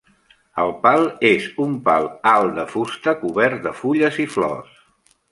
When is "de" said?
2.59-2.63, 3.67-3.75